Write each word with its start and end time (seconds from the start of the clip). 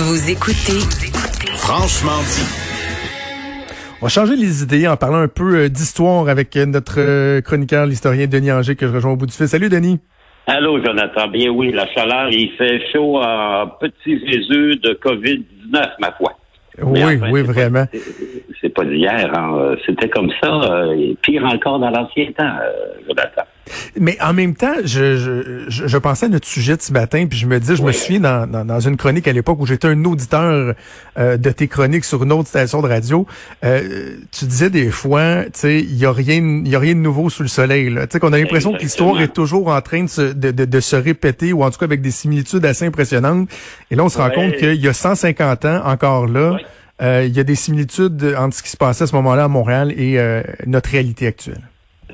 Vous 0.00 0.30
écoutez 0.30 0.78
Franchement 1.56 2.20
dit. 2.22 2.46
On 4.00 4.06
va 4.06 4.08
changer 4.08 4.36
les 4.36 4.62
idées 4.62 4.86
en 4.86 4.96
parlant 4.96 5.18
un 5.18 5.26
peu 5.26 5.56
euh, 5.56 5.68
d'histoire 5.68 6.28
avec 6.28 6.56
euh, 6.56 6.66
notre 6.66 7.00
euh, 7.00 7.40
chroniqueur, 7.40 7.84
l'historien 7.84 8.28
Denis 8.28 8.52
Anger, 8.52 8.76
que 8.76 8.86
je 8.86 8.92
rejoins 8.92 9.10
au 9.10 9.16
bout 9.16 9.26
du 9.26 9.32
fil. 9.32 9.48
Salut 9.48 9.68
Denis. 9.68 9.98
Allô, 10.46 10.80
Jonathan. 10.84 11.26
Bien 11.26 11.50
oui, 11.50 11.72
la 11.72 11.88
chaleur, 11.88 12.28
il 12.30 12.52
fait 12.52 12.80
chaud 12.92 13.18
à 13.18 13.76
petit 13.80 14.24
Jésus 14.24 14.76
de 14.76 14.96
COVID-19, 15.02 15.82
ma 15.98 16.12
foi. 16.12 16.32
Oui, 16.80 17.02
enfin, 17.02 17.30
oui, 17.32 17.42
vraiment. 17.42 17.86
c'est- 18.60 18.68
pas 18.68 18.84
d'hier, 18.84 19.32
hein. 19.36 19.74
C'était 19.84 20.08
comme 20.08 20.30
ça, 20.40 20.86
et 20.96 21.16
pire 21.22 21.44
encore 21.44 21.80
dans 21.80 21.90
l'ancien 21.90 22.26
temps, 22.38 22.54
Jonathan. 23.08 23.42
Mais 23.98 24.16
en 24.20 24.32
même 24.32 24.54
temps, 24.54 24.74
je, 24.84 25.16
je, 25.16 25.64
je, 25.68 25.86
je 25.86 25.98
pensais 25.98 26.26
à 26.26 26.28
notre 26.28 26.46
sujet 26.46 26.76
de 26.76 26.82
ce 26.82 26.92
matin, 26.92 27.26
puis 27.28 27.38
je 27.38 27.46
me 27.46 27.58
dis, 27.58 27.76
je 27.76 27.82
me 27.82 27.92
souviens 27.92 28.20
dans, 28.20 28.50
dans, 28.50 28.64
dans 28.64 28.80
une 28.80 28.96
chronique 28.96 29.28
à 29.28 29.32
l'époque 29.32 29.58
où 29.60 29.66
j'étais 29.66 29.88
un 29.88 30.04
auditeur 30.04 30.74
euh, 31.18 31.36
de 31.36 31.50
tes 31.50 31.68
chroniques 31.68 32.04
sur 32.04 32.22
une 32.22 32.32
autre 32.32 32.48
station 32.48 32.82
de 32.82 32.88
radio, 32.88 33.26
euh, 33.64 34.16
tu 34.30 34.44
disais 34.44 34.70
des 34.70 34.90
fois, 34.90 35.44
tu 35.44 35.50
sais, 35.54 35.80
il 35.80 35.96
y 35.96 36.06
a 36.06 36.12
rien, 36.12 36.36
il 36.36 36.68
y 36.68 36.76
a 36.76 36.78
rien 36.78 36.94
de 36.94 37.00
nouveau 37.00 37.30
sous 37.30 37.42
le 37.42 37.48
soleil. 37.48 37.92
Tu 37.94 38.00
sais 38.10 38.20
qu'on 38.20 38.32
a 38.32 38.38
l'impression 38.38 38.72
que 38.72 38.78
l'histoire 38.78 39.20
est 39.20 39.32
toujours 39.32 39.68
en 39.68 39.80
train 39.80 40.04
de 40.04 40.08
se, 40.08 40.22
de, 40.32 40.50
de, 40.50 40.64
de 40.64 40.80
se 40.80 40.96
répéter, 40.96 41.52
ou 41.52 41.62
en 41.62 41.70
tout 41.70 41.78
cas 41.78 41.86
avec 41.86 42.00
des 42.00 42.10
similitudes 42.10 42.64
assez 42.64 42.86
impressionnantes. 42.86 43.48
Et 43.90 43.96
là, 43.96 44.04
on 44.04 44.08
se 44.08 44.18
rend 44.18 44.30
compte 44.30 44.54
qu'il 44.56 44.74
y 44.74 44.88
a 44.88 44.92
150 44.92 45.64
ans 45.64 45.82
encore 45.84 46.26
là. 46.26 46.56
Euh, 47.00 47.24
il 47.26 47.36
y 47.36 47.40
a 47.40 47.44
des 47.44 47.54
similitudes 47.54 48.34
entre 48.36 48.56
ce 48.56 48.62
qui 48.62 48.70
se 48.70 48.76
passait 48.76 49.04
à 49.04 49.06
ce 49.06 49.14
moment-là 49.14 49.44
à 49.44 49.48
Montréal 49.48 49.92
et 49.96 50.18
euh, 50.18 50.42
notre 50.66 50.90
réalité 50.90 51.26
actuelle. 51.26 51.62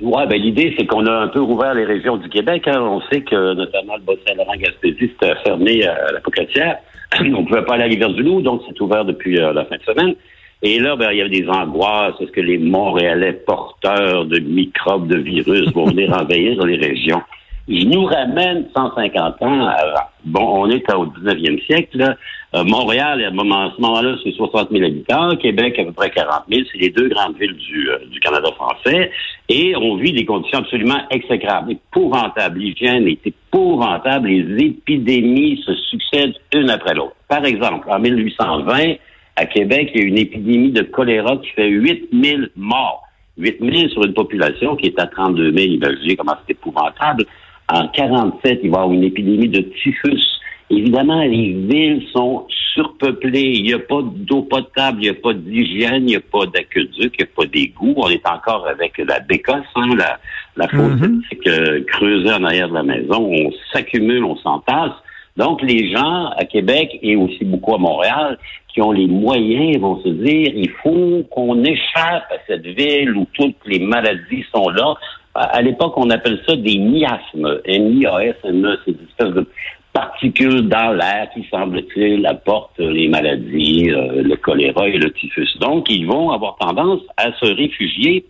Ouais, 0.02 0.26
ben 0.26 0.40
l'idée, 0.40 0.74
c'est 0.76 0.86
qu'on 0.86 1.06
a 1.06 1.12
un 1.12 1.28
peu 1.28 1.40
rouvert 1.40 1.72
les 1.74 1.84
régions 1.84 2.16
du 2.16 2.28
Québec. 2.28 2.66
hein. 2.66 2.80
On 2.80 3.00
sait 3.02 3.20
que 3.22 3.54
notamment 3.54 3.94
le 3.96 4.02
Bas-Saint-Laurent-Gaspésie, 4.02 5.12
c'était 5.12 5.34
fermé 5.44 5.84
à 5.86 6.12
la 6.12 6.20
Pocatière. 6.20 6.78
On 7.20 7.44
pouvait 7.44 7.64
pas 7.64 7.74
aller 7.74 7.84
à 7.84 7.86
Rivière-du-Loup, 7.86 8.42
donc 8.42 8.62
c'est 8.66 8.80
ouvert 8.80 9.04
depuis 9.04 9.38
euh, 9.38 9.52
la 9.52 9.64
fin 9.66 9.76
de 9.76 9.82
semaine. 9.82 10.14
Et 10.62 10.80
là, 10.80 10.96
ben, 10.96 11.10
il 11.12 11.18
y 11.18 11.20
avait 11.20 11.30
des 11.30 11.48
angoisses. 11.48 12.14
Est-ce 12.20 12.32
que 12.32 12.40
les 12.40 12.59
Montréalais 12.59 13.34
porteurs 13.34 14.24
de 14.24 14.40
microbes, 14.40 15.06
de 15.06 15.18
virus 15.18 15.73
vont 15.73 15.84
venir 15.84 16.12
envahir 16.20 16.64
les 16.64 16.76
régions? 16.76 17.23
Je 17.68 17.86
nous 17.86 18.04
ramène 18.04 18.66
150 18.74 19.42
ans 19.42 19.66
avant. 19.66 20.08
Bon, 20.24 20.64
on 20.64 20.70
est 20.70 20.92
au 20.92 21.06
19e 21.06 21.64
siècle. 21.64 21.98
Là. 21.98 22.16
Euh, 22.55 22.63
Montréal, 22.63 23.24
à, 23.24 23.30
ce 23.30 23.80
moment-là, 23.80 24.16
c'est 24.23 24.33
60 24.33 24.71
000 24.71 24.85
habitants. 24.85 25.37
Québec, 25.37 25.77
à 25.79 25.85
peu 25.85 25.93
près 25.93 26.10
40 26.10 26.45
000. 26.49 26.63
C'est 26.71 26.79
les 26.79 26.91
deux 26.91 27.09
grandes 27.09 27.37
villes 27.37 27.57
du, 27.57 27.91
euh, 27.91 27.99
du 28.10 28.21
Canada 28.21 28.49
français. 28.55 29.10
Et 29.49 29.74
on 29.77 29.97
vit 29.97 30.13
des 30.13 30.24
conditions 30.24 30.60
absolument 30.60 31.01
exécrables, 31.10 31.73
épouvantables. 31.73 32.60
L'hygiène 32.60 33.09
est 33.09 33.27
épouvantable. 33.27 34.29
Les 34.29 34.66
épidémies 34.66 35.60
se 35.66 35.75
succèdent 35.91 36.37
une 36.55 36.71
après 36.71 36.95
l'autre. 36.95 37.16
Par 37.29 37.45
exemple, 37.45 37.88
en 37.91 37.99
1820, 37.99 38.95
à 39.35 39.47
Québec, 39.47 39.91
il 39.93 40.01
y 40.01 40.05
a 40.05 40.07
une 40.07 40.19
épidémie 40.19 40.71
de 40.71 40.82
choléra 40.82 41.37
qui 41.38 41.51
fait 41.51 41.69
8 41.69 42.10
000 42.13 42.43
morts. 42.55 43.02
8 43.37 43.59
000 43.60 43.88
sur 43.88 44.05
une 44.05 44.15
population 44.15 44.77
qui 44.77 44.87
est 44.87 45.01
à 45.01 45.09
32 45.09 45.52
000. 45.52 45.73
Imaginez 45.73 46.15
comment 46.15 46.37
c'est 46.47 46.52
épouvantable. 46.52 47.27
En 47.69 47.88
47, 47.88 48.60
il 48.63 48.71
va 48.71 48.77
y 48.77 48.80
avoir 48.80 48.93
une 48.93 49.02
épidémie 49.02 49.49
de 49.49 49.63
typhus. 49.82 50.34
Évidemment, 50.76 51.22
les 51.22 51.52
villes 51.52 52.02
sont 52.12 52.46
surpeuplées. 52.74 53.52
Il 53.56 53.62
n'y 53.64 53.72
a 53.74 53.78
pas 53.78 54.00
d'eau 54.02 54.42
potable, 54.42 54.98
il 55.00 55.02
n'y 55.02 55.08
a 55.08 55.14
pas 55.14 55.32
d'hygiène, 55.32 56.02
il 56.02 56.06
n'y 56.06 56.16
a 56.16 56.20
pas 56.20 56.46
d'aqueduc, 56.46 57.14
il 57.18 57.24
n'y 57.24 57.24
a 57.24 57.26
pas 57.36 57.46
d'égout. 57.46 57.94
On 57.96 58.08
est 58.08 58.26
encore 58.28 58.66
avec 58.66 58.98
la 58.98 59.20
bécosse, 59.20 59.64
hein, 59.76 59.95
la, 59.96 60.18
la 60.56 60.68
fosse 60.68 61.00
Mhm. 61.00 61.22
septique, 61.30 61.46
euh, 61.48 61.84
creusée 61.86 62.32
en 62.32 62.45
arrière 62.45 62.68
de 62.68 62.74
la 62.74 62.82
maison. 62.82 63.30
On 63.32 63.50
s'accumule, 63.72 64.25
on 64.25 64.36
s'entasse. 64.36 64.92
Donc, 65.36 65.62
les 65.62 65.91
gens 65.92 66.30
à 66.36 66.44
Québec 66.44 66.98
et 67.02 67.16
aussi 67.16 67.44
beaucoup 67.44 67.75
à 67.75 67.78
Montréal 67.78 68.38
qui 68.72 68.80
ont 68.82 68.92
les 68.92 69.06
moyens 69.06 69.78
vont 69.78 70.00
se 70.02 70.08
dire, 70.08 70.52
il 70.54 70.70
faut 70.82 71.25
qu'on 71.30 71.62
échappe 71.64 72.25
à 72.30 72.36
cette 72.47 72.66
ville 72.66 73.16
où 73.16 73.26
toutes 73.34 73.56
les 73.66 73.78
maladies 73.80 74.44
sont 74.54 74.69
là. 74.69 74.94
À 75.36 75.60
l'époque, 75.62 75.94
on 75.96 76.10
appelle 76.10 76.40
ça 76.46 76.54
des 76.54 76.78
miasmes. 76.78 77.60
M-I-A-S-M-E. 77.64 78.78
C'est 78.84 78.92
des 78.92 79.04
espèces 79.04 79.34
de 79.34 79.46
particules 79.94 80.69
dans 80.69 80.93
l'air 80.93 81.28
qui, 81.32 81.47
semble-t-il, 81.50 82.27
apportent 82.27 82.78
les 82.78 83.09
maladies, 83.09 83.91
euh, 83.91 84.22
le 84.22 84.37
choléra 84.37 84.88
et 84.88 84.99
le 84.99 85.10
typhus. 85.12 85.56
Donc, 85.60 85.87
ils 85.88 86.06
vont 86.06 86.31
avoir 86.31 86.56
tendance 86.56 87.00
à 87.16 87.32
se 87.32 87.47
réfugier 87.47 88.27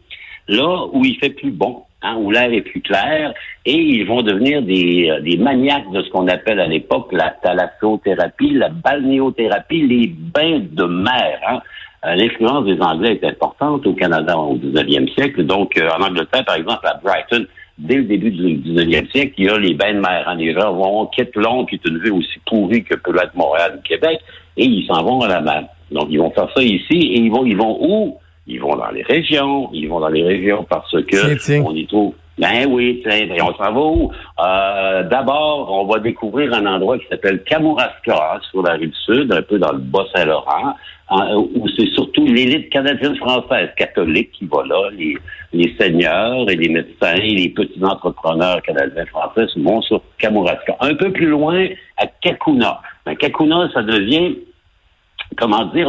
là 0.46 0.86
où 0.92 1.04
il 1.04 1.16
fait 1.16 1.30
plus 1.30 1.50
bon, 1.50 1.82
hein, 2.02 2.16
où 2.18 2.30
l'air 2.30 2.52
est 2.52 2.60
plus 2.60 2.82
clair, 2.82 3.32
et 3.64 3.76
ils 3.76 4.04
vont 4.04 4.22
devenir 4.22 4.62
des, 4.62 5.08
euh, 5.10 5.20
des 5.20 5.38
maniaques 5.38 5.90
de 5.90 6.02
ce 6.02 6.10
qu'on 6.10 6.28
appelle 6.28 6.60
à 6.60 6.66
l'époque 6.66 7.08
la 7.12 7.30
thalassothérapie, 7.30 8.50
la 8.50 8.68
balnéothérapie, 8.68 9.86
les 9.86 10.08
bains 10.08 10.60
de 10.60 10.84
mer. 10.84 11.40
Hein. 11.48 11.60
Euh, 12.04 12.14
L'influence 12.14 12.66
des 12.66 12.80
Anglais 12.80 13.18
est 13.20 13.26
importante 13.26 13.86
au 13.86 13.94
Canada 13.94 14.36
au 14.36 14.56
19e 14.56 15.08
siècle. 15.14 15.44
Donc, 15.44 15.78
euh, 15.78 15.88
en 15.98 16.02
Angleterre, 16.02 16.44
par 16.44 16.56
exemple, 16.56 16.86
à 16.86 17.00
Brighton, 17.02 17.46
dès 17.78 17.96
le 17.96 18.04
début 18.04 18.30
du 18.30 18.56
19e 18.72 19.10
siècle, 19.10 19.34
il 19.38 19.44
y 19.44 19.48
a 19.48 19.58
les 19.58 19.74
bains 19.74 19.94
de 19.94 20.00
mer. 20.00 20.34
Les 20.38 20.52
gens 20.54 20.72
vont 20.74 21.06
quitter 21.06 21.30
Londres, 21.36 21.66
qui 21.68 21.76
est 21.76 21.88
une 21.88 21.98
ville 21.98 22.12
aussi 22.12 22.38
pourrie 22.46 22.84
que 22.84 22.94
peut 22.96 23.12
l'être 23.12 23.34
Montréal 23.34 23.76
ou 23.78 23.82
Québec, 23.82 24.20
et 24.56 24.64
ils 24.64 24.86
s'en 24.86 25.02
vont 25.04 25.20
à 25.20 25.28
la 25.28 25.40
mer. 25.40 25.64
Donc, 25.90 26.06
ils 26.10 26.18
vont 26.18 26.30
faire 26.30 26.48
ça 26.54 26.62
ici, 26.62 26.92
et 26.92 27.20
ils 27.20 27.30
vont, 27.30 27.44
ils 27.44 27.56
vont 27.56 27.76
où? 27.80 28.18
Ils 28.46 28.60
vont 28.60 28.76
dans 28.76 28.90
les 28.90 29.02
régions. 29.02 29.70
Ils 29.72 29.88
vont 29.88 30.00
dans 30.00 30.08
les 30.08 30.22
régions 30.22 30.66
parce 30.68 30.90
que 30.90 30.98
Tiens, 31.06 31.36
tiens. 31.42 31.64
on 31.66 31.74
y 31.74 31.86
trouve. 31.86 32.14
Ben 32.38 32.66
oui, 32.68 33.02
ben 33.04 33.30
on 33.42 33.54
s'en 33.54 33.72
va? 33.72 34.14
Euh, 34.44 35.02
D'abord, 35.08 35.70
on 35.70 35.86
va 35.86 36.00
découvrir 36.00 36.52
un 36.52 36.66
endroit 36.66 36.98
qui 36.98 37.06
s'appelle 37.08 37.42
Kamouraska, 37.44 38.40
sur 38.50 38.62
la 38.62 38.72
rive 38.72 38.92
sud, 39.04 39.32
un 39.32 39.42
peu 39.42 39.58
dans 39.58 39.72
le 39.72 39.78
Bas-Saint-Laurent, 39.78 40.74
en- 41.10 41.36
où 41.36 41.68
c'est 41.76 41.86
surtout 41.94 42.26
l'élite 42.26 42.70
canadienne 42.70 43.14
française 43.16 43.68
catholique 43.76 44.32
qui 44.32 44.46
va 44.46 44.64
là, 44.66 44.90
les, 44.96 45.16
les 45.52 45.74
seigneurs 45.78 46.50
et 46.50 46.56
les 46.56 46.68
médecins 46.70 47.14
les 47.14 47.50
petits 47.50 47.84
entrepreneurs 47.84 48.60
canadiens 48.62 49.06
français 49.06 49.46
vont 49.56 49.80
sur 49.82 50.00
Kamouraska. 50.18 50.76
Un 50.80 50.94
peu 50.94 51.12
plus 51.12 51.26
loin, 51.28 51.66
à 51.98 52.06
Kakuna. 52.20 52.80
Ben, 53.06 53.14
Kakuna, 53.16 53.68
ça 53.72 53.82
devient 53.82 54.36
comment 55.36 55.64
dire, 55.66 55.88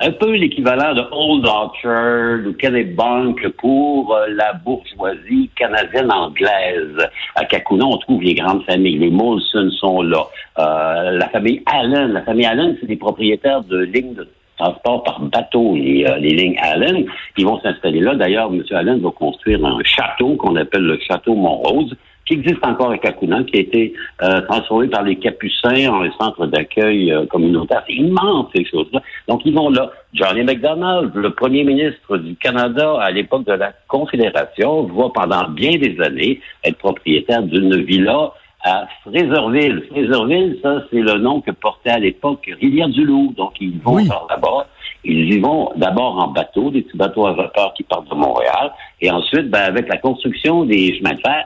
un 0.00 0.10
peu 0.10 0.32
l'équivalent 0.32 0.94
de 0.94 1.02
Old 1.12 1.46
Orchard 1.46 2.46
ou 2.46 2.52
Kennebank 2.54 3.48
pour 3.58 4.14
euh, 4.14 4.26
la 4.28 4.52
bourgeoisie 4.54 5.50
canadienne 5.56 6.10
anglaise. 6.10 6.98
À 7.36 7.44
Kakuna, 7.44 7.84
on 7.84 7.96
trouve 7.98 8.22
les 8.22 8.34
grandes 8.34 8.64
familles. 8.64 8.98
Les 8.98 9.10
Molson 9.10 9.70
sont 9.70 10.02
là. 10.02 10.24
Euh, 10.58 11.12
la 11.12 11.28
famille 11.28 11.62
Allen. 11.66 12.12
La 12.12 12.22
famille 12.22 12.46
Allen, 12.46 12.76
c'est 12.80 12.86
des 12.86 12.96
propriétaires 12.96 13.62
de 13.62 13.82
lignes 13.82 14.14
de 14.14 14.28
transport 14.58 15.02
par 15.04 15.20
bateau, 15.20 15.74
les, 15.74 16.04
euh, 16.04 16.16
les 16.16 16.30
lignes 16.30 16.58
Allen. 16.60 17.06
Ils 17.36 17.46
vont 17.46 17.60
s'installer 17.60 18.00
là. 18.00 18.14
D'ailleurs, 18.14 18.52
M. 18.52 18.62
Allen 18.72 19.00
va 19.00 19.10
construire 19.10 19.64
un 19.64 19.78
château 19.84 20.34
qu'on 20.36 20.56
appelle 20.56 20.82
le 20.82 20.98
château 20.98 21.34
Montrose 21.34 21.94
qui 22.26 22.34
existe 22.34 22.64
encore 22.64 22.90
à 22.90 22.98
Kakuna, 22.98 23.42
qui 23.44 23.56
a 23.56 23.60
été 23.60 23.92
euh, 24.22 24.40
transformé 24.42 24.88
par 24.88 25.02
les 25.02 25.16
Capucins 25.16 25.92
en 25.92 26.02
un 26.02 26.10
centre 26.18 26.46
d'accueil 26.46 27.12
euh, 27.12 27.26
communautaire. 27.26 27.82
C'est 27.86 27.94
immense, 27.94 28.46
ces 28.54 28.64
choses-là. 28.64 29.02
Donc, 29.28 29.42
ils 29.44 29.54
vont 29.54 29.70
là. 29.70 29.90
Johnny 30.14 30.42
MacDonald, 30.44 31.12
le 31.14 31.30
premier 31.30 31.64
ministre 31.64 32.16
du 32.18 32.36
Canada 32.36 32.98
à 33.00 33.10
l'époque 33.10 33.44
de 33.46 33.52
la 33.52 33.72
Confédération, 33.88 34.84
va 34.84 35.10
pendant 35.12 35.48
bien 35.48 35.76
des 35.76 36.00
années 36.00 36.40
être 36.62 36.78
propriétaire 36.78 37.42
d'une 37.42 37.82
villa 37.82 38.32
à 38.64 38.86
Fraserville. 39.02 39.82
Fraserville, 39.90 40.58
ça, 40.62 40.82
c'est 40.90 41.00
le 41.00 41.18
nom 41.18 41.40
que 41.40 41.50
portait 41.50 41.90
à 41.90 41.98
l'époque 41.98 42.48
Rivière-du-Loup. 42.60 43.34
Donc, 43.36 43.54
ils 43.60 43.78
vont 43.80 43.96
Oui. 43.96 44.08
par 44.08 44.26
là-bas. 44.30 44.66
Ils 45.04 45.34
y 45.34 45.38
vont 45.38 45.70
d'abord 45.76 46.18
en 46.18 46.28
bateau, 46.28 46.70
des 46.70 46.80
petits 46.80 46.96
bateaux 46.96 47.26
à 47.26 47.32
vapeur 47.34 47.74
qui 47.74 47.82
partent 47.82 48.08
de 48.08 48.14
Montréal. 48.14 48.72
Et 49.02 49.10
ensuite, 49.10 49.50
ben, 49.50 49.64
avec 49.64 49.88
la 49.88 49.98
construction 49.98 50.64
des 50.64 50.96
chemins 50.96 51.12
de 51.12 51.20
fer, 51.20 51.44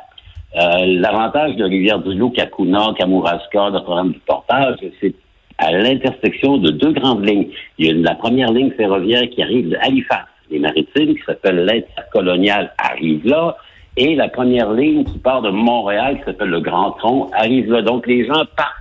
euh, 0.57 1.01
L'avantage 1.01 1.57
de 1.57 1.65
Rivière-du-Loup, 1.65 2.31
Kakuna, 2.31 2.95
Kamouraska, 2.99 3.71
le 3.71 3.81
programme 3.83 4.13
du 4.13 4.19
portage, 4.21 4.77
c'est 5.01 5.15
à 5.59 5.73
l'intersection 5.73 6.59
de 6.59 6.71
deux 6.71 6.93
grandes 6.93 7.29
lignes. 7.29 7.49
Il 7.79 7.87
y 7.87 7.91
a 7.91 7.95
la 7.95 8.15
première 8.15 8.53
ligne 8.53 8.71
ferroviaire 8.71 9.29
qui 9.31 9.43
arrive 9.43 9.71
de 9.71 9.77
Halifax, 9.81 10.27
les 10.51 10.61
maritimes, 10.61 11.15
qui 11.15 11.23
s'appelle 11.27 11.65
l'intercolonial, 11.65 12.73
arrive 12.79 13.27
là. 13.27 13.57
Et 13.97 14.15
la 14.15 14.29
première 14.29 14.73
ligne 14.73 15.05
qui 15.05 15.19
part 15.19 15.43
de 15.43 15.51
Montréal, 15.51 16.19
qui 16.19 16.25
s'appelle 16.25 16.51
le 16.51 16.61
Grand 16.61 16.93
Tronc, 16.93 17.31
arrive 17.33 17.71
là. 17.71 17.83
Donc, 17.83 18.07
les 18.07 18.25
gens 18.27 18.45
partent 18.57 18.79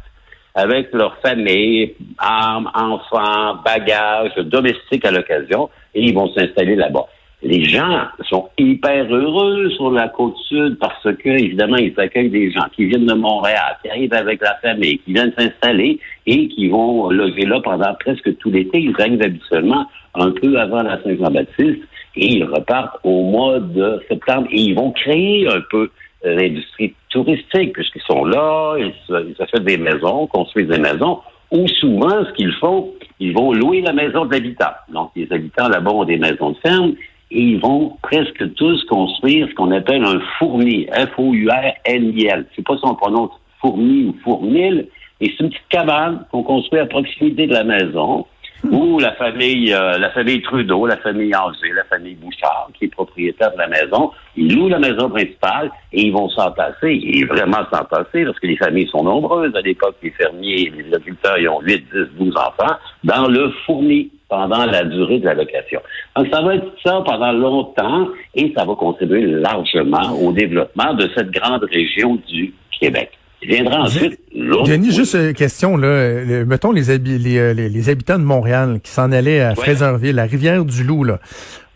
avec 0.53 0.91
leur 0.93 1.17
famille, 1.17 1.93
armes, 2.17 2.69
enfants, 2.73 3.55
bagages, 3.63 4.35
domestiques 4.37 5.05
à 5.05 5.11
l'occasion, 5.11 5.69
et 5.93 6.01
ils 6.01 6.13
vont 6.13 6.31
s'installer 6.33 6.75
là-bas. 6.75 7.07
Les 7.43 7.65
gens 7.65 8.07
sont 8.27 8.49
hyper 8.57 9.13
heureux 9.13 9.69
sur 9.69 9.91
la 9.91 10.07
côte 10.07 10.35
sud 10.47 10.79
parce 10.79 11.03
que, 11.03 11.29
évidemment, 11.29 11.77
ils 11.77 11.93
accueillent 11.97 12.31
des 12.31 12.51
gens 12.51 12.65
qui 12.75 12.85
viennent 12.85 13.05
de 13.05 13.13
Montréal, 13.13 13.77
qui 13.83 13.89
arrivent 13.91 14.13
avec 14.13 14.41
la 14.41 14.55
famille, 14.55 14.97
qui 14.99 15.13
viennent 15.13 15.33
s'installer 15.37 15.99
et 16.25 16.47
qui 16.47 16.67
vont 16.67 17.11
loger 17.11 17.45
là 17.45 17.61
pendant 17.63 17.93
presque 17.99 18.35
tout 18.37 18.49
l'été. 18.49 18.79
Ils 18.79 18.95
arrivent 18.99 19.21
habituellement 19.21 19.85
un 20.15 20.31
peu 20.31 20.59
avant 20.59 20.81
la 20.81 21.01
Saint-Jean-Baptiste 21.03 21.83
et 22.15 22.25
ils 22.25 22.43
repartent 22.43 22.97
au 23.03 23.21
mois 23.21 23.59
de 23.59 24.01
septembre 24.09 24.47
et 24.49 24.59
ils 24.59 24.73
vont 24.73 24.89
créer 24.91 25.47
un 25.47 25.61
peu 25.69 25.91
l'industrie 26.23 26.95
touristique 27.09 27.73
puisqu'ils 27.73 28.01
sont 28.01 28.25
là, 28.25 28.77
ils 28.79 28.93
ils 29.29 29.35
s'achètent 29.35 29.63
des 29.63 29.77
maisons, 29.77 30.25
construisent 30.25 30.69
des 30.69 30.79
maisons. 30.79 31.19
Ou 31.51 31.67
souvent, 31.67 32.25
ce 32.25 32.33
qu'ils 32.33 32.53
font, 32.53 32.93
ils 33.19 33.33
vont 33.33 33.53
louer 33.53 33.81
la 33.81 33.93
maison 33.93 34.25
de 34.25 34.33
l'habitant. 34.33 34.73
Donc, 34.91 35.11
les 35.15 35.31
habitants 35.31 35.69
là-bas 35.69 35.91
ont 35.91 36.03
des 36.03 36.17
maisons 36.17 36.49
de 36.49 36.57
ferme 36.57 36.93
et 37.31 37.41
ils 37.41 37.59
vont 37.59 37.97
presque 38.01 38.53
tous 38.55 38.83
construire 38.85 39.47
ce 39.49 39.53
qu'on 39.55 39.71
appelle 39.71 40.03
un 40.03 40.19
fourni, 40.37 40.87
F-O-U-R-N-I-L. 40.93 42.45
Je 42.51 42.55
sais 42.55 42.61
pas 42.61 42.77
si 42.77 42.85
on 42.85 42.95
prononce 42.95 43.31
fourni 43.61 44.05
ou 44.05 44.15
fournil, 44.23 44.87
et 45.19 45.25
c'est 45.25 45.43
une 45.43 45.49
petite 45.49 45.67
cabane 45.69 46.25
qu'on 46.31 46.43
construit 46.43 46.79
à 46.79 46.85
proximité 46.85 47.47
de 47.47 47.53
la 47.53 47.63
maison 47.63 48.25
où 48.63 48.99
la 48.99 49.13
famille, 49.13 49.73
euh, 49.73 49.97
la 49.97 50.09
famille 50.11 50.41
Trudeau, 50.41 50.87
la 50.87 50.97
famille 50.97 51.33
Angers, 51.35 51.73
la 51.75 51.83
famille 51.83 52.15
Bouchard, 52.15 52.69
qui 52.73 52.85
est 52.85 52.89
propriétaire 52.89 53.51
de 53.53 53.57
la 53.57 53.67
maison, 53.67 54.11
ils 54.35 54.55
louent 54.55 54.69
la 54.69 54.79
maison 54.79 55.09
principale 55.09 55.71
et 55.93 56.07
ils 56.07 56.11
vont 56.11 56.29
s'entasser, 56.29 56.99
et 57.03 57.23
vraiment 57.25 57.63
s'entasser, 57.71 58.25
parce 58.25 58.39
que 58.39 58.47
les 58.47 58.57
familles 58.57 58.87
sont 58.87 59.03
nombreuses. 59.03 59.55
À 59.55 59.61
l'époque, 59.61 59.95
les 60.01 60.11
fermiers, 60.11 60.71
les 60.75 60.93
agriculteurs, 60.93 61.37
ils 61.37 61.47
ont 61.47 61.61
8, 61.61 61.85
10, 61.93 62.25
12 62.25 62.35
enfants, 62.35 62.75
dans 63.03 63.27
le 63.27 63.51
fourni 63.65 64.11
pendant 64.29 64.65
la 64.65 64.83
durée 64.83 65.19
de 65.19 65.25
la 65.25 65.33
location. 65.33 65.79
Donc, 66.15 66.27
ça 66.31 66.41
va 66.41 66.55
être 66.55 66.67
ça 66.83 67.01
pendant 67.05 67.31
longtemps 67.31 68.09
et 68.35 68.53
ça 68.55 68.65
va 68.65 68.75
contribuer 68.75 69.21
largement 69.21 70.11
au 70.21 70.31
développement 70.31 70.93
de 70.93 71.09
cette 71.15 71.31
grande 71.31 71.63
région 71.63 72.17
du 72.27 72.53
Québec. 72.79 73.11
Viendra 73.41 73.81
ensuite 73.81 74.19
Denis, 74.33 74.91
juste 74.91 75.13
une 75.13 75.33
question, 75.33 75.77
là. 75.77 76.23
mettons 76.45 76.71
les, 76.71 76.89
euh, 76.89 77.53
les, 77.53 77.69
les, 77.69 77.89
habitants 77.89 78.17
de 78.17 78.23
Montréal 78.23 78.79
qui 78.83 78.89
s'en 78.89 79.11
allaient 79.11 79.41
à 79.41 79.53
Fraserville, 79.53 80.15
la 80.15 80.25
rivière 80.25 80.65
du 80.65 80.83
Loup, 80.83 81.03
là. 81.03 81.19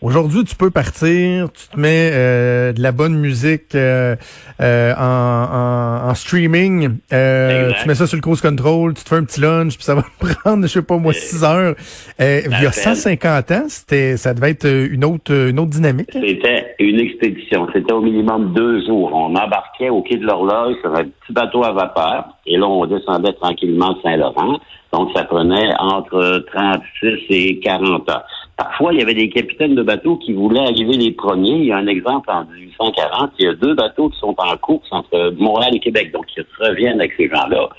Aujourd'hui, 0.02 0.42
tu 0.42 0.56
peux 0.56 0.72
partir, 0.72 1.46
tu 1.52 1.68
te 1.68 1.78
mets 1.78 2.10
euh, 2.12 2.72
de 2.72 2.82
la 2.82 2.90
bonne 2.90 3.14
musique 3.14 3.72
euh, 3.76 4.16
euh, 4.60 4.92
en, 4.98 6.08
en, 6.10 6.14
streaming, 6.16 6.98
tu 7.08 7.88
mets 7.88 7.94
ça 7.94 8.08
sur 8.08 8.16
le 8.16 8.20
cruise 8.20 8.40
control, 8.40 8.94
tu 8.94 9.04
te 9.04 9.08
fais 9.08 9.14
un 9.14 9.22
petit 9.22 9.40
lunch, 9.40 9.76
puis 9.76 9.84
ça 9.84 9.94
va 9.94 10.02
prendre, 10.42 10.62
je 10.62 10.66
sais 10.66 10.82
pas 10.82 10.96
moi, 10.96 11.12
6 11.12 11.44
heures. 11.44 11.76
il 12.18 12.50
y 12.50 12.66
a 12.66 12.72
150 12.72 13.50
ans, 13.52 13.64
c'était, 13.68 14.16
ça 14.16 14.34
devait 14.34 14.50
être 14.50 14.66
une 14.66 15.04
autre, 15.04 15.32
une 15.32 15.60
autre 15.60 15.70
dynamique. 15.70 16.16
Hein? 16.16 16.20
C'était 16.26 16.74
une 16.80 16.98
expédition. 16.98 17.68
C'était 17.72 17.92
au 17.92 18.00
minimum 18.00 18.54
deux 18.54 18.84
jours. 18.84 19.12
On 19.14 19.36
embarquait 19.36 19.88
au 19.88 20.02
quai 20.02 20.16
de 20.16 20.26
l'horloge 20.26 20.74
sur 20.80 20.92
un 20.96 21.04
petit 21.04 21.32
bateau 21.32 21.62
à 21.62 21.70
vapeur, 21.70 22.24
et 22.44 22.56
là, 22.56 22.66
on 22.66 22.86
descendait 22.86 23.34
tranquillement 23.34 23.92
de 23.92 24.00
Saint-Laurent. 24.02 24.58
Donc, 24.92 25.10
ça 25.14 25.22
prenait 25.24 25.70
entre 25.78 26.44
36 26.52 27.18
et 27.30 27.60
40 27.60 28.10
ans. 28.10 28.22
Parfois, 28.56 28.92
il 28.92 29.00
y 29.00 29.02
avait 29.02 29.14
des 29.14 29.30
capitaines 29.30 29.74
de 29.74 29.82
bateaux 29.82 30.16
qui 30.16 30.32
voulaient 30.32 30.60
arriver 30.60 30.92
les 30.92 31.12
premiers. 31.12 31.56
Il 31.56 31.64
y 31.66 31.72
a 31.72 31.78
un 31.78 31.86
exemple 31.86 32.30
en 32.30 32.44
1840. 32.44 33.30
Il 33.38 33.46
y 33.46 33.48
a 33.48 33.54
deux 33.54 33.74
bateaux 33.74 34.10
qui 34.10 34.18
sont 34.18 34.34
en 34.38 34.56
course 34.58 34.88
entre 34.90 35.34
Montréal 35.38 35.74
et 35.74 35.80
Québec. 35.80 36.12
Donc, 36.12 36.26
ils 36.36 36.44
reviennent 36.60 37.00
avec 37.00 37.12
ces 37.16 37.28
gens-là. 37.28 37.70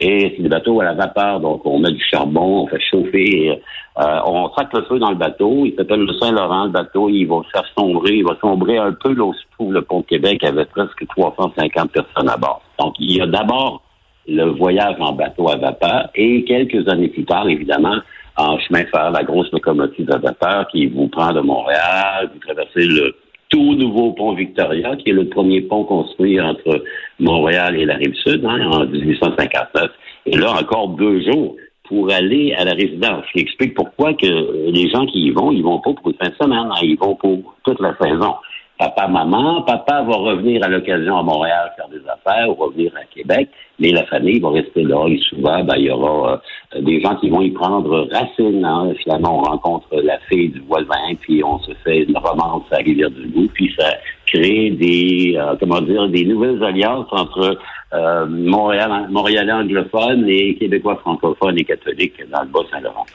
Et 0.00 0.34
c'est 0.34 0.42
des 0.42 0.48
bateaux 0.48 0.80
à 0.80 0.84
la 0.84 0.94
vapeur. 0.94 1.38
Donc, 1.38 1.64
on 1.64 1.78
met 1.78 1.92
du 1.92 2.02
charbon, 2.02 2.64
on 2.64 2.66
fait 2.66 2.80
chauffer. 2.80 3.60
Euh, 3.98 4.20
on 4.24 4.48
traque 4.48 4.72
le 4.72 4.82
feu 4.82 4.98
dans 4.98 5.10
le 5.10 5.16
bateau. 5.16 5.66
Il 5.66 5.74
s'appelle 5.76 6.00
le 6.00 6.12
Saint-Laurent, 6.14 6.64
le 6.64 6.70
bateau. 6.70 7.08
Il 7.08 7.26
va 7.26 7.42
faire 7.52 7.64
sombrer. 7.78 8.14
Il 8.14 8.24
va 8.24 8.36
sombrer 8.40 8.78
un 8.78 8.92
peu 8.92 9.12
là 9.12 9.24
où 9.24 9.34
se 9.34 9.42
trouve 9.52 9.72
le 9.74 9.82
pont 9.82 10.02
Québec. 10.02 10.42
Avait 10.44 10.64
presque 10.64 11.06
350 11.08 11.92
personnes 11.92 12.28
à 12.28 12.36
bord. 12.36 12.62
Donc, 12.80 12.94
il 12.98 13.16
y 13.16 13.20
a 13.20 13.26
d'abord 13.26 13.82
le 14.26 14.46
voyage 14.46 14.96
en 14.98 15.12
bateau 15.12 15.48
à 15.48 15.56
vapeur. 15.56 16.08
Et 16.14 16.42
quelques 16.44 16.88
années 16.88 17.08
plus 17.08 17.24
tard, 17.24 17.48
évidemment, 17.48 17.98
en 18.36 18.58
chemin 18.58 18.84
fer, 18.86 19.10
la 19.10 19.22
grosse 19.22 19.50
locomotive 19.52 20.10
à 20.10 20.18
vapeur 20.18 20.68
qui 20.68 20.86
vous 20.86 21.08
prend 21.08 21.32
de 21.32 21.40
Montréal, 21.40 22.30
vous 22.32 22.40
traversez 22.40 22.86
le 22.86 23.14
tout 23.48 23.74
nouveau 23.74 24.12
pont 24.12 24.32
Victoria, 24.34 24.96
qui 24.96 25.10
est 25.10 25.12
le 25.12 25.28
premier 25.28 25.60
pont 25.60 25.84
construit 25.84 26.40
entre 26.40 26.82
Montréal 27.20 27.76
et 27.76 27.84
la 27.84 27.96
rive 27.96 28.14
sud 28.14 28.44
hein, 28.46 28.70
en 28.70 28.86
1859. 28.86 29.90
Et 30.26 30.36
là, 30.38 30.52
encore 30.52 30.88
deux 30.88 31.20
jours 31.22 31.56
pour 31.84 32.10
aller 32.10 32.54
à 32.54 32.64
la 32.64 32.72
résidence, 32.72 33.24
ce 33.26 33.32
qui 33.32 33.40
explique 33.40 33.74
pourquoi 33.74 34.14
que 34.14 34.70
les 34.70 34.88
gens 34.88 35.04
qui 35.06 35.26
y 35.26 35.30
vont, 35.30 35.52
ils 35.52 35.62
vont 35.62 35.80
pas 35.80 35.92
pour 35.92 36.08
une 36.08 36.16
fin 36.16 36.30
de 36.30 36.34
semaine, 36.36 36.70
hein, 36.70 36.80
ils 36.82 36.96
vont 36.98 37.14
pour 37.16 37.54
toute 37.64 37.80
la 37.80 37.94
saison 38.00 38.34
papa, 38.82 39.06
maman. 39.08 39.62
Papa 39.62 40.02
va 40.02 40.16
revenir 40.16 40.64
à 40.64 40.68
l'occasion 40.68 41.18
à 41.18 41.22
Montréal 41.22 41.72
faire 41.76 41.88
des 41.88 42.02
affaires 42.08 42.48
ou 42.50 42.54
revenir 42.54 42.92
à 42.96 43.04
Québec, 43.04 43.48
mais 43.78 43.90
la 43.90 44.04
famille 44.06 44.40
va 44.40 44.50
rester 44.50 44.82
là. 44.82 45.06
Et 45.08 45.18
souvent, 45.18 45.62
ben, 45.62 45.74
il 45.76 45.84
y 45.84 45.90
aura 45.90 46.40
euh, 46.74 46.80
des 46.80 47.00
gens 47.00 47.14
qui 47.16 47.30
vont 47.30 47.42
y 47.42 47.50
prendre 47.50 48.08
racine. 48.10 48.64
Hein. 48.64 48.92
Finalement, 49.02 49.38
on 49.38 49.42
rencontre 49.42 49.88
la 50.02 50.18
fille 50.28 50.48
du 50.48 50.60
voisin, 50.60 51.14
puis 51.20 51.42
on 51.44 51.58
se 51.60 51.72
fait 51.84 52.02
une 52.02 52.16
romance 52.16 52.64
à 52.72 52.76
Rivière-du-Loup, 52.76 53.48
puis 53.54 53.72
ça 53.78 53.88
crée 54.26 54.70
des, 54.70 55.34
euh, 55.36 55.54
comment 55.60 55.80
dire, 55.80 56.08
des 56.08 56.24
nouvelles 56.24 56.62
alliances 56.64 57.08
entre 57.12 57.58
euh, 57.94 58.26
Montréal, 58.26 59.06
Montréalais 59.10 59.52
anglophones 59.52 60.26
et 60.28 60.56
Québécois 60.56 60.96
francophones 60.96 61.58
et 61.58 61.64
catholiques 61.64 62.20
dans 62.30 62.42
le 62.42 62.48
Bas-Saint-Laurent. 62.48 63.06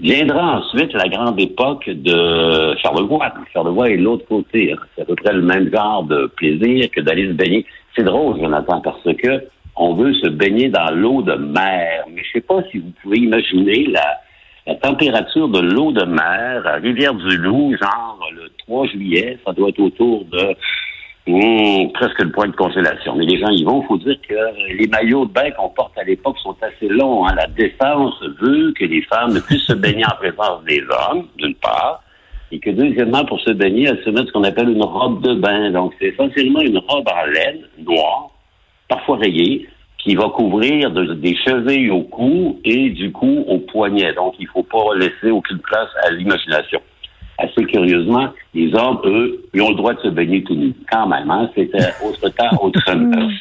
Viendra 0.00 0.58
ensuite 0.58 0.92
la 0.92 1.08
grande 1.08 1.38
époque 1.38 1.88
de 1.88 2.76
Charlevoix. 2.82 3.32
Charlevoix 3.52 3.90
est 3.90 3.96
l'autre 3.96 4.26
côté. 4.26 4.74
C'est 4.94 5.02
à 5.02 5.04
peu 5.04 5.14
près 5.14 5.32
le 5.32 5.42
même 5.42 5.70
genre 5.72 6.02
de 6.02 6.26
plaisir 6.36 6.90
que 6.90 7.00
d'aller 7.00 7.28
se 7.28 7.32
baigner. 7.32 7.64
C'est 7.94 8.02
drôle, 8.02 8.40
Jonathan, 8.40 8.80
parce 8.80 9.04
que 9.04 9.44
on 9.76 9.94
veut 9.94 10.12
se 10.14 10.28
baigner 10.28 10.68
dans 10.68 10.90
l'eau 10.92 11.22
de 11.22 11.34
mer. 11.34 12.04
Mais 12.12 12.22
je 12.24 12.32
sais 12.32 12.40
pas 12.40 12.62
si 12.70 12.78
vous 12.78 12.90
pouvez 13.02 13.18
imaginer 13.18 13.86
la, 13.86 14.18
la 14.66 14.74
température 14.74 15.48
de 15.48 15.60
l'eau 15.60 15.92
de 15.92 16.04
mer 16.04 16.66
à 16.66 16.74
Rivière-du-Loup, 16.74 17.76
genre 17.80 18.28
le 18.34 18.50
3 18.66 18.86
juillet, 18.88 19.38
ça 19.44 19.52
doit 19.52 19.68
être 19.68 19.80
autour 19.80 20.24
de 20.24 20.56
Mmh, 21.26 21.92
presque 21.94 22.20
le 22.20 22.30
point 22.30 22.48
de 22.48 22.56
congélation. 22.56 23.16
Mais 23.16 23.24
les 23.24 23.38
gens 23.38 23.48
y 23.48 23.64
vont. 23.64 23.82
Il 23.82 23.86
faut 23.86 23.96
dire 23.96 24.16
que 24.28 24.34
les 24.76 24.86
maillots 24.86 25.24
de 25.24 25.32
bain 25.32 25.50
qu'on 25.52 25.70
porte 25.70 25.96
à 25.96 26.04
l'époque 26.04 26.38
sont 26.38 26.56
assez 26.60 26.88
longs. 26.88 27.26
Hein. 27.26 27.34
La 27.34 27.46
défense 27.46 28.22
veut 28.40 28.72
que 28.72 28.84
les 28.84 29.00
femmes 29.02 29.40
puissent 29.46 29.66
se 29.66 29.72
baigner 29.72 30.04
en 30.04 30.16
présence 30.16 30.62
des 30.64 30.82
hommes, 30.82 31.26
d'une 31.38 31.54
part, 31.54 32.02
et 32.52 32.58
que 32.58 32.68
deuxièmement, 32.68 33.24
pour 33.24 33.40
se 33.40 33.52
baigner, 33.52 33.88
elles 33.88 34.02
se 34.04 34.10
mettent 34.10 34.26
ce 34.26 34.32
qu'on 34.32 34.44
appelle 34.44 34.68
une 34.68 34.84
robe 34.84 35.22
de 35.22 35.34
bain. 35.34 35.70
Donc, 35.70 35.94
c'est 35.98 36.08
essentiellement 36.08 36.60
une 36.60 36.78
robe 36.78 37.08
en 37.08 37.24
laine, 37.24 37.62
noire, 37.78 38.28
parfois 38.88 39.16
rayée, 39.16 39.66
qui 39.96 40.16
va 40.16 40.28
couvrir 40.28 40.90
des 40.90 41.34
chevilles 41.36 41.90
au 41.90 42.02
cou 42.02 42.60
et 42.64 42.90
du 42.90 43.10
cou 43.12 43.46
au 43.48 43.60
poignet. 43.60 44.12
Donc, 44.12 44.34
il 44.38 44.44
ne 44.44 44.50
faut 44.50 44.62
pas 44.62 44.94
laisser 44.96 45.30
aucune 45.30 45.60
place 45.60 45.88
à 46.02 46.10
l'imagination 46.10 46.82
assez 47.38 47.64
curieusement, 47.64 48.28
les 48.54 48.74
hommes, 48.74 49.00
eux, 49.04 49.44
ils 49.52 49.62
ont 49.62 49.70
le 49.70 49.74
droit 49.76 49.94
de 49.94 50.00
se 50.00 50.08
baigner 50.08 50.42
tout 50.44 50.54
nus. 50.54 50.74
Quand 50.90 51.06
même, 51.06 51.30
hein? 51.30 51.50
C'était 51.54 51.78
autre 52.04 52.28
temps, 52.30 52.64
autre 52.64 52.94
mœurs. 52.94 53.32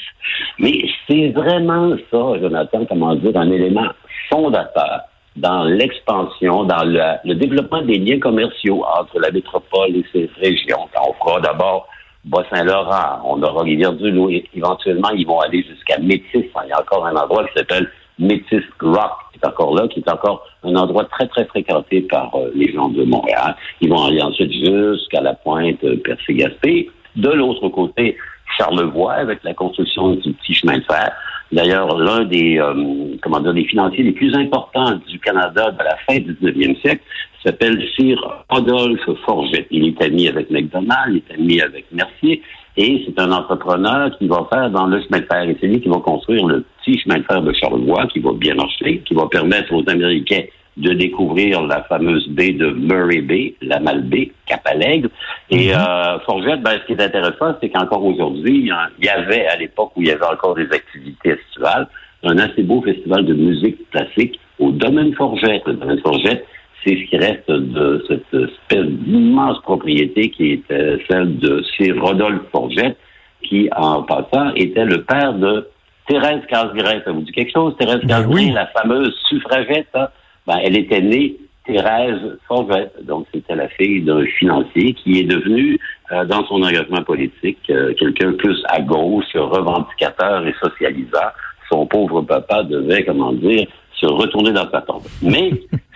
Mais 0.60 0.86
c'est 1.08 1.30
vraiment 1.30 1.92
ça, 2.12 2.40
Jonathan, 2.40 2.86
comment 2.86 3.16
dire, 3.16 3.36
un 3.36 3.52
élément 3.52 3.88
fondateur 4.30 5.02
dans 5.36 5.64
l'expansion, 5.64 6.64
dans 6.64 6.84
le, 6.84 7.34
développement 7.34 7.82
des 7.82 7.98
liens 7.98 8.20
commerciaux 8.20 8.84
entre 9.00 9.20
la 9.20 9.32
métropole 9.32 9.96
et 9.96 10.06
ses 10.12 10.30
régions. 10.40 10.88
on 10.96 11.14
fera 11.14 11.42
d'abord 11.42 11.88
Bas-Saint-Laurent, 12.26 13.22
on 13.26 13.42
aura 13.42 13.64
Rivière-du-Loup, 13.64 14.30
éventuellement, 14.56 15.10
ils 15.10 15.28
vont 15.28 15.40
aller 15.42 15.64
jusqu'à 15.64 15.98
Métis. 16.00 16.46
Il 16.64 16.70
y 16.70 16.72
a 16.72 16.80
encore 16.80 17.06
un 17.06 17.16
endroit 17.16 17.46
qui 17.48 17.54
s'appelle 17.58 17.90
Métis 18.20 18.64
Rock, 18.80 19.12
qui 19.32 19.40
est 19.42 19.48
encore 19.48 19.76
là, 19.76 19.88
qui 19.88 20.00
est 20.00 20.10
encore 20.10 20.46
un 20.64 20.76
endroit 20.76 21.06
très, 21.06 21.28
très 21.28 21.46
fréquenté 21.46 22.02
par 22.02 22.34
euh, 22.36 22.52
les 22.56 22.72
gens 22.72 22.90
de 22.90 23.04
Montréal. 23.04 23.56
Ils 23.82 23.90
vont 23.90 24.06
aller 24.06 24.22
ensuite 24.22 24.52
jusqu'à 24.52 25.22
la 25.22 25.34
pointe 25.34 25.84
euh, 25.84 25.98
Percé-Gaspé. 26.04 26.90
De 27.16 27.30
l'autre 27.30 27.70
côté, 27.70 28.18
Charlevoix, 28.58 29.14
avec 29.14 29.44
la 29.44 29.54
construction 29.54 30.16
du 30.16 30.34
petit 30.34 30.54
chemin 30.54 30.78
de 30.78 30.84
fer. 30.84 31.12
D'ailleurs, 31.52 31.98
l'un 31.98 32.24
des, 32.26 32.58
euh, 32.60 33.16
comment 33.22 33.40
dire, 33.40 33.54
des 33.54 33.66
financiers 33.66 34.04
les 34.04 34.12
plus 34.12 34.34
importants 34.36 35.00
du 35.08 35.20
Canada 35.20 35.72
de 35.72 35.84
la 35.84 35.96
fin 36.08 36.18
du 36.20 36.34
19e 36.34 36.80
siècle 36.82 37.04
s'appelle 37.46 37.84
Sir 37.96 38.18
Rodolphe 38.50 39.10
Forget. 39.26 39.68
Il 39.70 39.88
est 39.88 40.02
ami 40.02 40.28
avec 40.28 40.50
McDonald, 40.50 41.10
il 41.10 41.18
est 41.18 41.34
ami 41.34 41.62
avec 41.62 41.86
Mercier. 41.92 42.42
Et 42.76 43.04
c'est 43.06 43.20
un 43.20 43.32
entrepreneur 43.32 44.18
qui 44.18 44.28
va 44.28 44.48
faire 44.52 44.70
dans 44.72 44.88
le 44.88 45.02
chemin 45.02 45.20
de 45.20 45.26
fer. 45.26 45.44
Et 45.44 45.58
c'est 45.60 45.68
lui 45.68 45.80
qui 45.82 45.90
va 45.90 46.00
construire 46.00 46.48
le 46.48 46.66
petit 46.84 46.98
chemin 47.00 47.20
de 47.20 47.24
fer 47.24 47.42
de 47.42 47.54
Charlevoix, 47.54 48.08
qui 48.08 48.20
va 48.20 48.32
bien 48.34 48.56
marcher, 48.56 49.02
qui 49.06 49.14
va 49.14 49.28
permettre 49.28 49.74
aux 49.74 49.88
Américains 49.88 50.44
de 50.78 50.92
découvrir 50.94 51.62
la 51.62 51.84
fameuse 51.84 52.28
baie 52.30 52.54
de 52.54 52.72
Murray 52.72 53.22
Bay, 53.22 53.54
la 53.62 53.80
Malbaie, 53.80 54.32
Cap 54.48 54.62
Alegre. 54.66 55.10
Et 55.52 55.68
mhm. 55.68 55.78
euh, 55.78 56.20
Forgette, 56.26 56.62
ben, 56.62 56.80
ce 56.82 56.88
qui 56.88 56.94
est 56.94 57.04
intéressant, 57.04 57.56
c'est 57.62 57.70
qu'encore 57.70 58.04
aujourd'hui, 58.04 58.68
il 59.00 59.06
y 59.06 59.10
avait, 59.10 59.46
à 59.46 59.56
l'époque 59.58 59.92
où 59.96 60.02
il 60.02 60.08
y 60.08 60.12
avait 60.12 60.26
encore 60.26 60.56
des 60.56 60.70
activités 60.72 61.30
estivales, 61.30 61.88
un 62.24 62.38
assez 62.40 62.64
beau 62.64 62.82
festival 62.82 63.26
de 63.26 63.34
musique 63.34 63.90
classique 63.92 64.40
au 64.60 64.72
domaine 64.72 65.14
Forgette. 65.14 65.64
Le 65.68 65.74
domaine 65.74 66.00
Forgette, 66.00 66.46
c'est 66.84 66.96
ce 66.96 67.10
qui 67.10 67.18
reste 67.18 67.50
de 67.50 68.04
cette 68.08 68.34
espèce 68.34 68.88
d'immense 68.88 69.62
propriété 69.62 70.30
qui 70.30 70.52
était 70.52 70.98
celle 71.10 71.38
de 71.38 71.64
Sir 71.76 72.02
Rodolphe 72.02 72.44
Forget, 72.52 72.96
qui, 73.42 73.70
en 73.76 74.04
passant, 74.04 74.54
était 74.56 74.86
le 74.86 75.04
père 75.04 75.34
de 75.34 75.68
Thérèse 76.08 76.42
Casgrain. 76.48 77.02
Ça 77.06 77.12
vous 77.12 77.22
dit 77.22 77.32
quelque 77.32 77.52
chose, 77.54 77.76
Thérèse 77.78 78.02
ben 78.02 78.08
Casgrain, 78.08 78.54
la 78.54 78.68
fameuse 78.68 79.16
suffragette? 79.30 79.88
Hein? 79.94 80.08
Ben, 80.48 80.58
elle 80.64 80.78
était 80.78 81.02
née 81.02 81.38
Thérèse 81.66 82.38
Forget. 82.48 82.92
Donc, 83.04 83.28
c'était 83.34 83.56
la 83.56 83.70
fille 83.70 84.02
d'un 84.02 84.26
financier 84.26 84.94
qui 84.94 85.20
est 85.20 85.24
devenu, 85.24 85.80
euh, 86.12 86.26
dans 86.26 86.46
son 86.48 86.62
engagement 86.62 87.04
politique, 87.04 87.60
euh, 87.70 87.94
quelqu'un 87.98 88.34
plus 88.34 88.62
à 88.70 88.82
gauche, 88.82 89.34
revendicateur 89.36 90.46
et 90.46 90.54
socialisant. 90.62 91.32
Son 91.72 91.86
pauvre 91.86 92.22
papa 92.22 92.64
devait, 92.64 93.06
comment 93.06 93.32
dire, 93.32 93.66
se 93.94 94.06
retourner 94.06 94.52
dans 94.52 94.70
sa 94.70 94.82
tombe. 94.82 95.04
Mais 95.22 95.52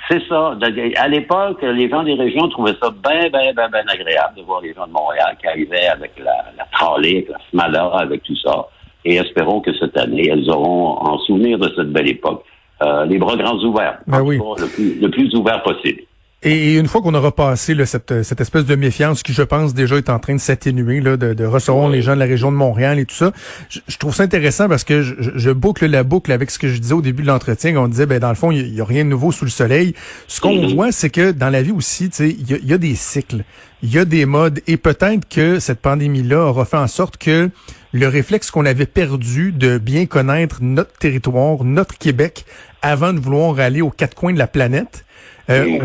c'est 0.09 0.21
ça. 0.27 0.57
À 0.97 1.07
l'époque, 1.07 1.61
les 1.61 1.89
gens 1.89 2.03
des 2.03 2.13
régions 2.13 2.47
trouvaient 2.49 2.75
ça 2.81 2.89
bien, 2.89 3.29
bien, 3.29 3.53
bien, 3.53 3.69
bien 3.69 3.83
agréable 3.87 4.35
de 4.37 4.41
voir 4.43 4.61
les 4.61 4.73
gens 4.73 4.87
de 4.87 4.91
Montréal 4.91 5.35
qui 5.39 5.47
arrivaient 5.47 5.87
avec 5.87 6.11
la, 6.17 6.45
la 6.57 6.65
tralée, 6.71 7.17
avec 7.17 7.29
la 7.29 7.37
smala, 7.49 7.85
avec 7.93 8.23
tout 8.23 8.35
ça. 8.37 8.67
Et 9.05 9.15
espérons 9.15 9.61
que 9.61 9.73
cette 9.77 9.97
année, 9.97 10.27
elles 10.29 10.49
auront 10.49 10.97
en 10.99 11.17
souvenir 11.19 11.57
de 11.59 11.71
cette 11.75 11.91
belle 11.91 12.09
époque 12.09 12.43
euh, 12.83 13.05
les 13.05 13.17
bras 13.17 13.35
grands 13.35 13.57
ouverts. 13.63 13.99
Ben 14.07 14.21
oui. 14.21 14.37
le, 14.37 14.67
plus, 14.67 14.99
le 14.99 15.09
plus 15.09 15.33
ouvert 15.35 15.63
possible. 15.63 16.01
Et 16.43 16.75
une 16.75 16.87
fois 16.87 17.01
qu'on 17.01 17.15
aura 17.15 17.33
passé 17.33 17.73
là, 17.73 17.87
cette, 17.87 18.21
cette 18.21 18.39
espèce 18.39 18.65
de 18.65 18.75
méfiance 18.75 19.23
qui, 19.23 19.33
je 19.33 19.41
pense, 19.41 19.73
déjà 19.73 19.97
est 19.97 20.09
en 20.09 20.19
train 20.19 20.35
de 20.35 20.39
s'atténuer, 20.39 21.01
de, 21.01 21.15
de 21.15 21.45
recevoir 21.45 21.89
les 21.89 22.03
gens 22.03 22.13
de 22.13 22.19
la 22.19 22.25
région 22.25 22.51
de 22.51 22.57
Montréal 22.57 22.99
et 22.99 23.05
tout 23.05 23.15
ça, 23.15 23.31
je, 23.69 23.97
trouve 23.97 24.13
ça 24.13 24.21
intéressant 24.21 24.69
parce 24.69 24.83
que 24.83 25.01
je, 25.01 25.15
je, 25.33 25.49
boucle 25.49 25.87
la 25.87 26.03
boucle 26.03 26.31
avec 26.31 26.51
ce 26.51 26.59
que 26.59 26.67
je 26.67 26.77
disais 26.77 26.93
au 26.93 27.01
début 27.01 27.23
de 27.23 27.27
l'entretien. 27.27 27.75
On 27.77 27.87
disait, 27.87 28.05
ben 28.05 28.19
dans 28.19 28.29
le 28.29 28.35
fond, 28.35 28.51
il 28.51 28.71
y, 28.71 28.81
a 28.81 28.85
rien 28.85 29.03
de 29.03 29.09
nouveau 29.09 29.31
sous 29.31 29.45
le 29.45 29.51
soleil. 29.51 29.95
Ce 30.27 30.39
qu'on 30.39 30.53
mm-hmm. 30.53 30.75
voit, 30.75 30.91
c'est 30.91 31.09
que 31.09 31.31
dans 31.31 31.49
la 31.49 31.63
vie 31.63 31.71
aussi, 31.71 32.05
il 32.19 32.51
y, 32.51 32.67
y, 32.67 32.73
a 32.73 32.77
des 32.77 32.93
cycles, 32.93 33.43
il 33.81 33.91
y 33.91 33.97
a 33.97 34.05
des 34.05 34.27
modes, 34.27 34.61
et 34.67 34.77
peut-être 34.77 35.27
que 35.27 35.59
cette 35.59 35.79
pandémie-là 35.79 36.39
aura 36.39 36.65
fait 36.65 36.77
en 36.77 36.87
sorte 36.87 37.17
que 37.17 37.49
le 37.97 38.07
réflexe 38.07 38.51
qu'on 38.51 38.65
avait 38.65 38.85
perdu 38.85 39.51
de 39.51 39.77
bien 39.77 40.05
connaître 40.05 40.59
notre 40.61 40.93
territoire, 40.93 41.63
notre 41.63 41.97
Québec, 41.97 42.45
avant 42.81 43.11
de 43.11 43.19
vouloir 43.19 43.59
aller 43.59 43.81
aux 43.81 43.89
quatre 43.89 44.15
coins 44.15 44.33
de 44.33 44.37
la 44.37 44.47
planète, 44.47 45.03
euh, 45.49 45.79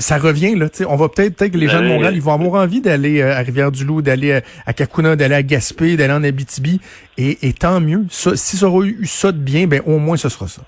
ça 0.00 0.18
revient 0.18 0.54
là. 0.56 0.66
On 0.88 0.96
va 0.96 1.08
peut-être 1.08 1.36
peut-être 1.36 1.52
que 1.52 1.58
les 1.58 1.68
gens 1.68 1.82
de 1.82 1.86
Montréal, 1.86 2.14
ils 2.14 2.22
vont 2.22 2.32
avoir 2.32 2.62
envie 2.62 2.80
d'aller 2.80 3.20
euh, 3.20 3.36
à 3.36 3.40
Rivière-du-Loup, 3.40 4.02
d'aller 4.02 4.40
à, 4.66 4.72
Kakuna, 4.72 5.16
d'aller 5.16 5.34
à 5.34 5.42
Gaspé, 5.42 5.96
d'aller 5.96 6.14
en 6.14 6.24
Abitibi, 6.24 6.80
et, 7.18 7.52
tant 7.52 7.80
mieux. 7.80 8.06
si 8.08 8.56
ça 8.56 8.66
aura 8.66 8.86
eu 8.86 9.04
ça 9.04 9.30
de 9.30 9.38
bien, 9.38 9.66
ben 9.66 9.82
au 9.86 9.98
moins 9.98 10.16
ce 10.16 10.28
sera 10.28 10.48
ça. 10.48 10.62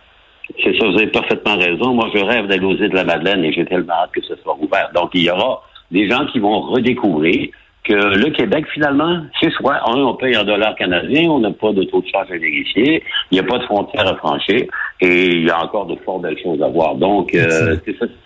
C'est 0.62 0.78
ça, 0.78 0.86
vous 0.86 0.96
avez 0.98 1.06
parfaitement 1.06 1.56
raison. 1.56 1.94
Moi, 1.94 2.10
je 2.14 2.20
rêve 2.20 2.46
d'aller 2.46 2.64
aux 2.64 2.76
îles 2.76 2.90
de 2.90 2.94
la 2.94 3.04
Madeleine 3.04 3.42
et 3.44 3.52
j'ai 3.52 3.64
tellement 3.64 3.94
hâte 3.94 4.10
que 4.12 4.20
ce 4.22 4.36
soit 4.36 4.56
ouvert. 4.60 4.90
Donc, 4.94 5.10
il 5.14 5.22
y 5.22 5.30
aura 5.30 5.62
des 5.90 6.08
gens 6.08 6.26
qui 6.26 6.38
vont 6.38 6.60
redécouvrir 6.60 7.48
que 7.84 7.92
le 7.92 8.30
Québec, 8.30 8.64
finalement, 8.72 9.22
c'est 9.40 9.50
soit, 9.52 9.78
un, 9.88 9.96
on 9.96 10.14
paye 10.14 10.36
en 10.36 10.44
dollars 10.44 10.74
canadiens, 10.74 11.28
on 11.30 11.40
n'a 11.40 11.50
pas 11.50 11.72
de 11.72 11.84
taux 11.84 12.00
de 12.00 12.06
change 12.06 12.30
à 12.30 12.38
vérifier, 12.38 13.02
il 13.30 13.34
n'y 13.34 13.40
a 13.40 13.42
pas 13.42 13.58
de 13.58 13.64
frontières 13.64 14.08
à 14.08 14.16
franchir, 14.16 14.62
et 15.00 15.26
il 15.26 15.46
y 15.46 15.50
a 15.50 15.62
encore 15.62 15.86
de 15.86 15.96
fort 16.04 16.18
belles 16.18 16.38
choses 16.42 16.62
à 16.62 16.68
voir. 16.68 16.94
Donc, 16.96 17.34
euh, 17.34 17.76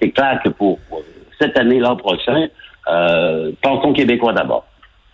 c'est 0.01 0.11
clair 0.11 0.41
que 0.45 0.51
pour 0.51 0.79
cette 1.41 1.59
année, 1.59 1.81
l'an 1.81 1.97
prochain, 1.97 2.47
euh, 2.89 3.51
pensons 3.61 3.93
québécois 3.93 4.33
d'abord. 4.33 4.65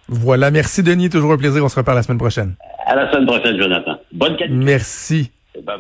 Voilà, 0.09 0.51
merci 0.51 0.83
Denis, 0.83 1.09
toujours 1.09 1.33
un 1.33 1.39
plaisir, 1.39 1.65
on 1.65 1.69
se 1.69 1.77
reparle 1.77 1.97
la 1.97 2.03
semaine 2.03 2.19
prochaine. 2.19 2.55
À 2.87 2.95
la 2.95 3.11
semaine 3.11 3.27
prochaine, 3.27 3.59
Jonathan. 3.59 3.97
Bonne 4.13 4.37
qualité. 4.37 4.55
Merci. 4.55 5.31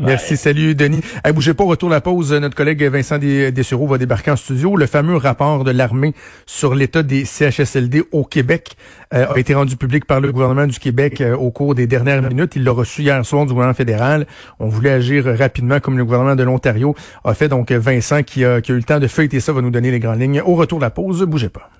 Merci, 0.01 0.37
salut 0.37 0.75
Denis. 0.75 1.01
Bougez 1.35 1.55
pas, 1.55 1.65
retour 1.65 1.91
la 1.91 2.01
pause. 2.01 2.33
Notre 2.33 2.55
collègue 2.55 2.83
Vincent 2.85 3.19
Dessureau 3.19 3.87
va 3.87 3.99
débarquer 3.99 4.31
en 4.31 4.37
studio. 4.37 4.77
Le 4.77 4.87
fameux 4.87 5.17
rapport 5.17 5.65
de 5.65 5.71
l'armée 5.73 6.15
sur 6.47 6.75
l'état 6.75 7.03
des 7.03 7.25
CHSLD 7.25 8.05
au 8.13 8.25
Québec 8.25 8.77
euh, 9.13 9.27
a 9.35 9.39
été 9.39 9.55
rendu 9.55 9.77
public 9.77 10.05
par 10.05 10.21
le 10.21 10.33
gouvernement 10.33 10.67
du 10.67 10.79
Québec 10.79 11.21
euh, 11.21 11.37
au 11.37 11.51
cours 11.51 11.75
des 11.75 11.87
dernières 11.87 12.23
minutes. 12.23 12.55
Il 12.57 12.65
l'a 12.65 12.73
reçu 12.73 13.03
hier 13.03 13.25
soir 13.27 13.47
du 13.47 13.53
gouvernement 13.53 13.75
fédéral. 13.75 14.27
On 14.61 14.69
voulait 14.69 14.91
agir 14.91 15.25
rapidement 15.25 15.81
comme 15.81 15.99
le 15.99 16.05
gouvernement 16.05 16.37
de 16.37 16.43
l'Ontario 16.45 16.95
a 17.25 17.35
fait. 17.35 17.49
Donc 17.49 17.73
Vincent 17.73 18.23
qui 18.23 18.45
a, 18.45 18.61
qui 18.61 18.71
a 18.71 18.75
eu 18.75 18.79
le 18.79 18.85
temps 18.85 19.01
de 19.01 19.09
feuilleter 19.09 19.41
ça 19.41 19.53
va 19.53 19.61
nous 19.61 19.71
donner 19.71 19.91
les 19.91 20.01
grandes 20.01 20.21
lignes. 20.21 20.41
Au 20.41 20.55
retour 20.55 20.79
de 20.79 20.85
la 20.85 20.91
pause, 20.91 21.23
bougez 21.23 21.49
pas. 21.49 21.71